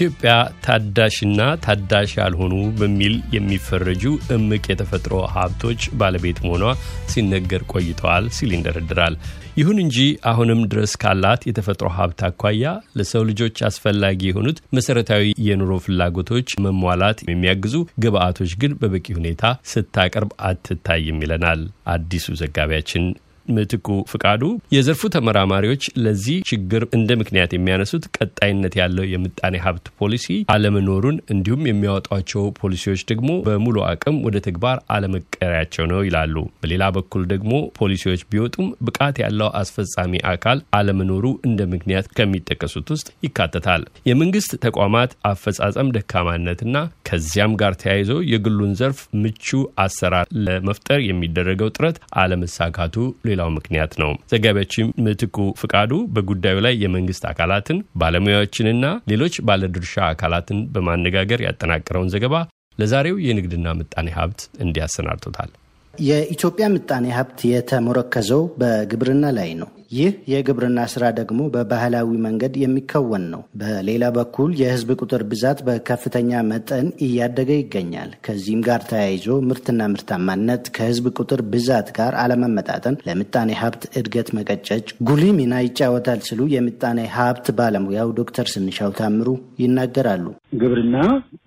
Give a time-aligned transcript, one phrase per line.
[0.00, 0.34] ኢትዮጵያ
[0.64, 4.02] ታዳሽና ታዳሽ ያልሆኑ በሚል የሚፈረጁ
[4.36, 6.64] እምቅ የተፈጥሮ ሀብቶች ባለቤት መሆኗ
[7.12, 9.14] ሲነገር ቆይተዋል ሲል ይንደረድራል።
[9.60, 9.98] ይሁን እንጂ
[10.30, 12.64] አሁንም ድረስ ካላት የተፈጥሮ ሀብት አኳያ
[12.98, 21.20] ለሰው ልጆች አስፈላጊ የሆኑት መሰረታዊ የኑሮ ፍላጎቶች መሟላት የሚያግዙ ግብአቶች ግን በበቂ ሁኔታ ስታቀርብ አትታይም
[21.24, 21.62] ይለናል
[21.94, 23.04] አዲሱ ዘጋቢያችን
[23.52, 24.42] ምትኩ ፍቃዱ
[24.74, 32.44] የዘርፉ ተመራማሪዎች ለዚህ ችግር እንደ ምክንያት የሚያነሱት ቀጣይነት ያለው የምጣኔ ሀብት ፖሊሲ አለመኖሩን እንዲሁም የሚያወጧቸው
[32.60, 39.16] ፖሊሲዎች ደግሞ በሙሉ አቅም ወደ ተግባር አለመቀሪያቸው ነው ይላሉ። በሌላ በኩል ደግሞ ፖሊሲዎች ቢወጡም ብቃት
[39.24, 46.76] ያለው አስፈጻሚ አካል አለመኖሩ እንደ ምክንያት ከሚጠቀሱት ውስጥ ይካተታል። የመንግስት ተቋማት አፈጻጸም ደካማነትና
[47.10, 49.48] ከዚያም ጋር ተያይዞ የግሉን ዘርፍ ምቹ
[49.84, 52.96] አሰራር ለመፍጠር የሚደረገው ጥረት አለመሳካቱ
[53.40, 61.40] ሌላው ምክንያት ነው። ዘጋቢያችን ምትኩ ፍቃዱ በጉዳዩ ላይ የመንግስት አካላትን ባለሙያዎችንና ሌሎች ባለድርሻ አካላትን በማነጋገር
[61.46, 62.34] ያጠናቀረውን ዘገባ
[62.78, 65.50] ለዛሬው የንግድና ምጣኔ ሀብት እንዲያሰናድቶታል።
[65.94, 73.40] የኢትዮጵያ ምጣኔ ሀብት የተሞረከዘው በግብርና ላይ ነው። ይህ የግብርና ስራ ደግሞ በባህላዊ መንገድ የሚከወን ነው።
[73.60, 81.06] በሌላ በኩል የህዝብ ቁጥር ብዛት በከፍተኛ መጠን እያደገ ይገኛል። ከዚህም ጋር ተያይዞ ምርትና ምርታማነት ከህዝብ
[81.18, 88.10] ቁጥር ብዛት ጋር አለመመጣጠን ለምጣኔ ሀብት እድገት መቀጨጭ ጉልህ ሚና ይጫወታል ሲሉ የምጣኔ ሀብት ባለሙያው
[88.20, 89.28] ዶክተር ስንሻው ታምሩ
[89.62, 90.26] ይናገራሉ።
[90.60, 90.96] ግብርና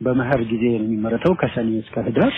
[0.03, 2.35] በመኸር ጊዜ የሚመረተው ከሰኔ እስከ ህዳር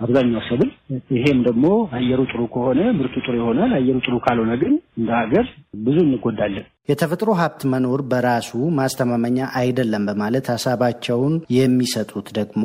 [0.00, 0.70] አብዛኛው ሰብል።
[1.16, 1.66] ይሄም ደግሞ
[1.98, 5.46] አየሩ ጥሩ ከሆነ ምርቱ ጥሩ ይሆናል። አየሩ ጥሩ ካልሆነ ግን እንደ ሀገር
[5.86, 12.62] ብዙ እንጎዳለን። የተፈጥሮ ሀብት መኖር በራሱ ማስተማመኛ አይደለም በማለት ሀሳባቸውን የሚሰጡት ደግሞ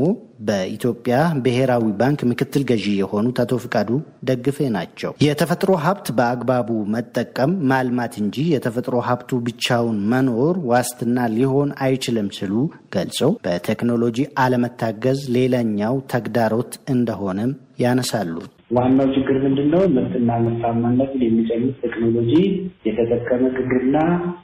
[0.47, 3.89] በኢትዮጵያ ብሔራዊ ባንክ ምክትል ገዢ የሆኑት አቶ ፍቃዱ
[4.29, 12.29] ደግፌ ናቸው። የተፈጥሮ ሀብት በአግባቡ መጠቀም ማልማት እንጂ የተፈጥሮ ሀብቱ ብቻውን መኖር ዋስትና ሊሆን አይችልም
[12.37, 12.53] ሲሉ
[12.95, 18.35] ገልጸው በቴክኖሎጂ አለመታገዝ ሌላኛው ተግዳሮት እንደሆነም ያነሳሉ።
[18.75, 19.81] ዋናው ችግር ምንድን ነው?
[19.95, 22.33] ምርትና ምርታማነትን የሚጨምር ቴክኖሎጂ
[22.87, 23.97] የተጠቀመ ግብርና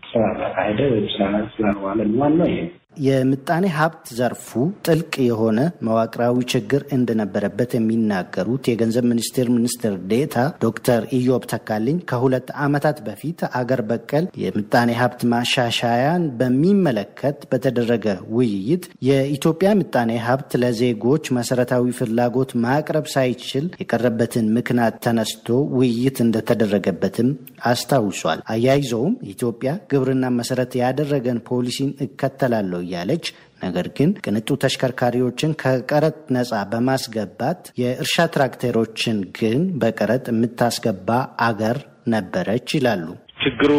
[0.09, 1.07] ስላላካሄደ ወይም
[1.55, 2.59] ስላልዋለ ዋናው ይሄ
[2.97, 4.47] የምጣኔ ሀብት ዘርፉ
[4.85, 12.97] ጥልቅ የሆነ መዋቅራዊ ችግር እንደነበረበት የሚናገሩት የገንዘብ ሚኒስቴር ሚኒስትር ዴታ ዶክተር ኢዮብ ተካልኝ ከሁለት ዓመታት
[13.05, 18.05] በፊት አገር በቀል የምጣኔ ሀብት ማሻሻያን በሚመለከት በተደረገ
[18.35, 25.47] ውይይት የኢትዮጵያ ምጣኔ ሀብት ለዜጎች መሰረታዊ ፍላጎት ማቅረብ ሳይችል የቀረበትን ምክንያት ተነስቶ
[25.77, 27.31] ውይይት እንደተደረገበትም
[27.69, 29.55] አስታውሷል። አያይዘውም ኢትዮጵያ
[29.91, 33.25] ግብርና መሰረት ያደረገን ፖሊሲን እከተላለሁ እያለች
[33.63, 41.09] ነገር ግን ቅንጡ ተሽከርካሪዎችን ከቀረጥ ነፃ በማስገባት የእርሻ ትራክተሮችን ግን በቀረጥ የምታስገባ
[41.47, 41.79] አገር
[42.13, 43.07] ነበረች ይላሉ።
[43.43, 43.71] ችግሩ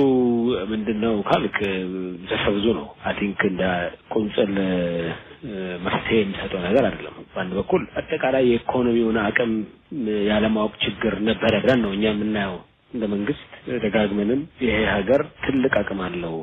[0.71, 1.57] ምንድን ነው ካልክ
[2.29, 3.63] ዘርፈ ብዙ ነው። I think እንደ
[4.15, 4.53] ቁንጽል
[5.85, 9.53] መፍትሄ የሚሰጠው ነገር አይደለም። በአንድ በኩል አጠቃላይ የኢኮኖሚውን አቅም
[10.31, 12.57] ያለማወቅ ችግር ነበረ ብለን ነው እኛ የምናየው
[12.93, 13.51] እንደ መንግስት
[13.83, 16.35] ደጋግመንም ይሄ ሀገር ትልቅ አቅም አለው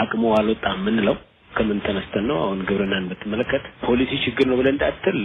[0.00, 1.16] አቅሙ አልወጣም የምንለው
[1.54, 2.38] ከምን ተነስተን ነው?
[2.44, 5.18] አሁን ግብርናን ብትመለከት ፖሊሲ ችግር ነው ብለን እንዳትል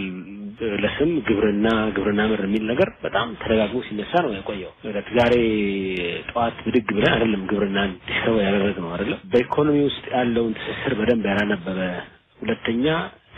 [0.82, 1.66] ለስም ግብርና
[1.96, 4.72] ግብርና ምር የሚል ነገር በጣም ተደጋግሞ ሲነሳ ነው የቆየው።
[5.18, 5.34] ዛሬ
[6.30, 11.78] ጠዋት ብድግ ብለን አይደለም ግብርናን discover ያደረግነው አይደለም። በኢኮኖሚ ውስጥ ያለውን ትስስር በደንብ ያላነበበ
[12.42, 12.86] ሁለተኛ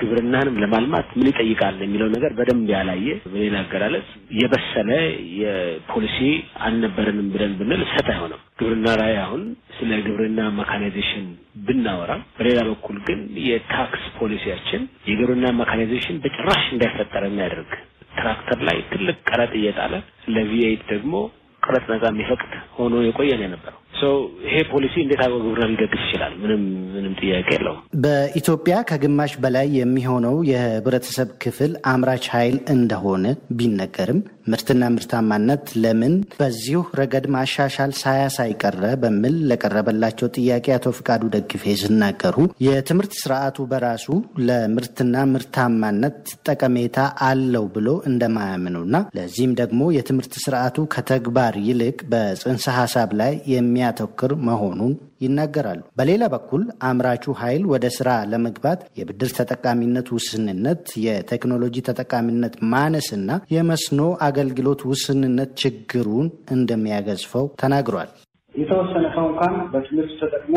[0.01, 4.91] ግብርናንም ለማልማት ምን ይጠይቃል የሚለው ነገር በደንብ ያላየ፣ በሌላ አገላለጽ የበሰለ
[5.41, 6.19] ፖሊሲ
[6.67, 9.43] አልነበረንም ብለን ብንል ስህተት አይሆንም። ግብርና ላይ አሁን
[9.77, 11.27] ስለ ግብርና mechanization
[11.67, 17.73] ብናወራ፣ በሌላ በኩል ግን የታክስ ፖሊሲያችን የግብርና mechanization በጭራሽ እንዳይፈጠር የሚያደርግ
[18.15, 19.95] ትራክተር ላይ ትልቅ ቀረጥ እየጣለ
[20.35, 21.15] ለቪኤት ደግሞ
[21.63, 23.81] ቀረጥ ነጻ የሚፈቅድ ሆኖ የቆየ ነው የነበረው።
[24.45, 26.33] ይሄ ፖሊሲ እንዴት አድርጎ ግብርና ሊደግፍ ይችላል?
[26.43, 26.63] ምንም
[26.95, 33.25] ምንም ጥያቄ የለውም። በኢትዮጵያ ከግማሽ በላይ የሚሆነው የህብረተሰብ ክፍል አምራች ኃይል እንደሆነ
[33.59, 34.21] ቢነገርም
[34.51, 42.37] ምርትና ምርታማነት ለምን በዚሁ ረገድ ማሻሻል ሳያሳይ ቀረ በሚል ለቀረበላቸው ጥያቄ አቶ ፍቃዱ ደግፌ ሲናገሩ
[42.67, 44.07] የትምህርት ስርዓቱ በራሱ
[44.49, 46.19] ለምርትና ምርታማነት
[46.49, 46.97] ጠቀሜታ
[47.29, 48.87] አለው ብሎ እንደማያምኑና
[49.19, 57.35] ለዚህም ደግሞ የትምህርት ስርዓቱ ከተግባር ይልቅ በጽንሰ ሀሳብ ላይ የሚያተኩር መሆኑን ይናገራሉ። በሌላ በኩል አምራቹ
[57.41, 67.47] ኃይል ወደ ስራ ለመግባት የብድር ተጠቃሚነት ውስንነት፣ የቴክኖሎጂ ተጠቃሚነት ማነስና የመስኖ አገልግሎት ውስንነት ችግሩን እንደሚያገዝፈው
[67.63, 68.11] ተናግሯል።
[68.55, 70.55] የተወሰነ ሰው እንኳን በትምህርት ተጠቅሞ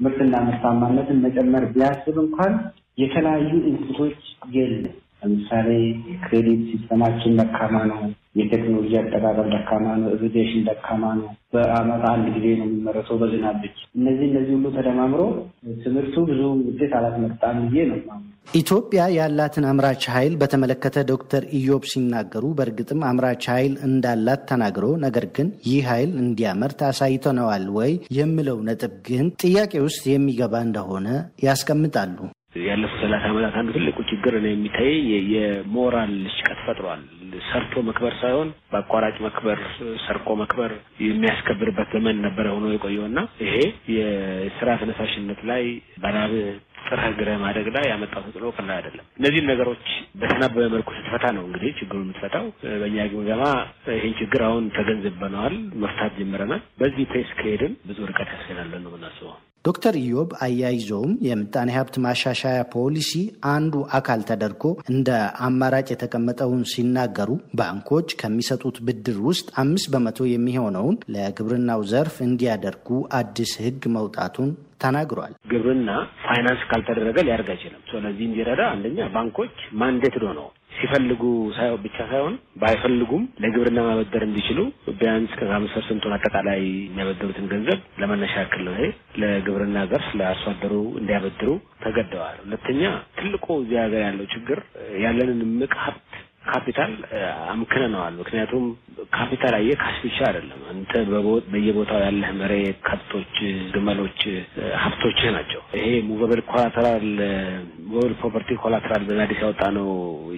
[0.00, 2.52] ምርትና ምርታማነትን መጨመር ቢያስብ እንኳን
[2.98, 4.18] የተለያዩ incentive ኦች
[4.56, 5.68] የለም። ለምሳሌ
[6.10, 8.00] የ credit system ኣችን ደካማ ነው።
[8.38, 14.26] የቴክኖሎጂ አጠቃቀም ደካማ ነው፣ irrigation ደካማ ነው፣ በአመት አንድ ጊዜ ነው የሚመረተው በዝናብ ብቻ። እነዚህ
[14.30, 15.20] እነዚህ ሁሉ ተደማምሮ
[15.84, 18.00] ትምህርቱ ብዙ ውጤት አላስመጣም ብዬ ነው።
[18.54, 25.48] ኢትዮጵያ ያላትን አምራች ኃይል በተመለከተ ዶክተር ኢዮብ ሲናገሩ በእርግጥም አምራች ኃይል እንዳላት ተናግሮ ነገር ግን
[25.66, 31.06] ይህ ኃይል እንዲያመርት አሳይተነዋል ወይ የሚለው ነጥብ ግን ጥያቄ ውስጥ የሚገባ እንደሆነ
[31.46, 32.16] ያስቀምጣሉ።
[32.68, 34.94] ያለፉት ሰላሳ ዓመታት አንዱ ትልቁ ችግር ነው የሚታይ
[35.34, 37.02] የሞራል ሽቀት ፈጥሯል።
[37.48, 39.58] ሰርቶ መክበር ሳይሆን በአቋራጭ መክበር፣
[40.04, 40.72] ሰርቆ መክበር
[41.08, 43.54] የሚያስከብርበት ዘመን ነበረ ሆኖ የቆየውና ይሄ
[43.96, 45.64] የስራ ተነሳሽነት ላይ
[46.02, 46.34] በላብ
[46.84, 49.84] ጥረህ ግረህ ማደግ ላይ ያመጣው ተጽዕኖ ቀላል አይደለም። እነዚህን ነገሮች
[50.20, 52.46] በተናበበ መልኩ ስትፈታ ነው እንግዲህ ችግሩ የምትፈታው።
[52.82, 53.42] በእኛ ግምገማ
[53.94, 59.94] ይህን ችግር አሁን ተገንዝበነዋል፣ መፍታት ጀምረናል። በዚህ pace ከሄድን ብዙ ርቀት ያስገናለን ነው የምናስበው። ዶክተር
[60.00, 63.10] ኢዮብ አያይዘውም የምጣኔ ሀብት ማሻሻያ ፖሊሲ
[63.52, 64.62] አንዱ አካል ተደርጎ
[64.92, 65.08] እንደ
[65.46, 72.88] አማራጭ የተቀመጠውን ሲናገሩ ባንኮች ከሚሰጡት ብድር ውስጥ አምስት በመቶ የሚሆነውን ለግብርናው ዘርፍ እንዲያደርጉ
[73.20, 74.50] አዲስ ሕግ መውጣቱን
[74.82, 75.90] ተናግሯል። ግብርና
[76.24, 81.22] ፋይናንስ ካልተደረገ ሊያደርግ አይችልም። ስለዚህ እንዲረዳ አንደኛ ባንኮች mandate ነው ሲፈልጉ
[81.56, 84.58] ሳይሆን ብቻ ሳይሆን ባይፈልጉም ለግብርና ማበደር እንዲችሉ
[85.00, 88.86] ቢያንስ ከዛ አምስት percent ቱን አጠቃላይ የሚያበደሩትን ገንዘብ ለመነሻ ያክል ነው። ይሄ
[89.22, 91.50] ለግብርና ዘርፍ ለአርሶ አደሩ እንዲያበድሩ
[91.84, 92.82] ተገደዋል። ሁለተኛ
[93.18, 94.60] ትልቁ እዚህ ሀገር ያለው ችግር
[95.04, 96.04] ያለንን እምቅ ሀብት
[96.48, 96.92] ካፒታል
[97.52, 98.64] አምክነነዋል። ምክንያቱም
[99.12, 100.92] ካፒታል አየህ cash ብቻ አይደለም። አንተ
[101.48, 103.36] በየቦታው ያለህ መሬት፣ ከብቶች፣
[103.74, 104.20] ግመሎች
[104.82, 107.06] ሀብቶችህ ናቸው። ይሄ movable collateral
[107.86, 109.88] movable property collateral በአዲስ ያወጣ ነው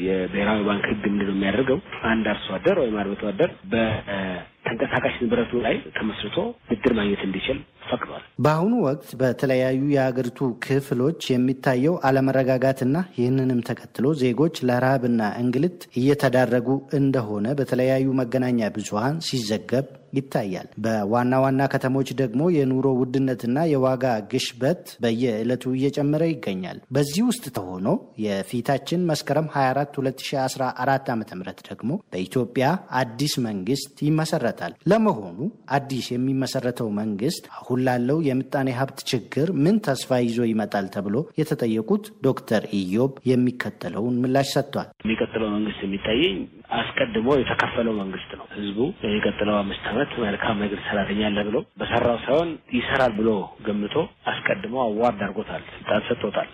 [0.04, 1.80] የብሔራዊ ባንክ ሕግ ምንድን ነው የሚያደርገው
[2.10, 6.38] አንድ አርሶ አደር ወይም አርብቶ አደር በተንቀሳቃሽ ንብረቱ ላይ ተመስርቶ
[6.70, 7.58] ብድር ማግኘት እንዲችል
[7.90, 16.68] ፈቅዷል። በአሁኑ ወቅት በተለያዩ የሀገሪቱ ክፍሎች የሚታየው አለመረጋጋትና ይህንንም ተከትሎ ዜጎች ለረሃብና እንግልት እየተዳረጉ
[17.00, 25.64] እንደሆነ በተለያዩ መገናኛ ብዙኃን ሲዘገብ ይታያል። በዋና ዋና ከተሞች ደግሞ የኑሮ ውድነትና የዋጋ ግሽበት በየዕለቱ
[25.76, 27.88] እየጨመረ ይገኛል። በዚህ ውስጥ ተሆኖ
[28.24, 31.22] የፊታችን መስከረም 24 2014 ዓ ም
[31.70, 32.66] ደግሞ በኢትዮጵያ
[33.00, 35.38] አዲስ መንግስት ይመሰረታል። ለመሆኑ
[35.76, 42.62] አዲስ የሚመሰረተው መንግስት አሁን ላለው የምጣኔ ሀብት ችግር ምን ተስፋ ይዞ ይመጣል ተብሎ የተጠየቁት ዶክተር
[42.80, 46.36] ኢዮብ የሚከተለውን ምላሽ ሰጥቷል። የሚቀጥለው መንግስት የሚታየኝ
[46.70, 53.12] አስቀድሞ የተከፈለው መንግስት ነው። ህዝቡ የሚቀጥለው አምስት ዓመት መልካም ሰራተኛ አለ ብሎ በሰራው ሳይሆን ይሰራል
[53.18, 53.30] ብሎ
[53.66, 53.96] ገምቶ
[54.32, 56.48] አስቀድሞ አዋርድ አድርጎታል፣ ስልጣን ሰጥቶታል።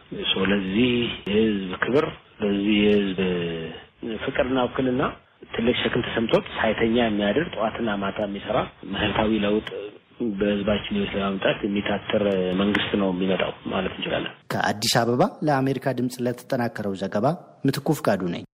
[0.52, 0.92] ለዚህ
[1.30, 2.06] የህዝብ ክብር፣
[2.42, 3.20] ለዚህ የህዝብ
[4.24, 5.02] ፍቅርና ውክልና
[5.54, 8.58] ትልቅ ሸክም ተሰምቶት ሳይተኛ የሚያድር ጠዋትና ማታ የሚሰራ
[8.92, 9.68] መሰረታዊ ለውጥ
[10.38, 12.22] በህዝባችን ህይወት ለማምጣት የሚታትር
[12.60, 17.26] መንግስት ነው የሚመጣው ማለት እንችላለን። ከአዲስ አበባ ለአሜሪካ ድምፅ ለተጠናከረው ዘገባ
[17.66, 18.44] ምትኩ ፍቃዱ ነኝ።